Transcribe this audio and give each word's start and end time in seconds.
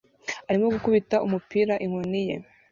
arimo 0.49 0.65
gukubita 0.75 1.15
umupira 1.25 1.73
inkoni 1.85 2.21
ye 2.27 2.35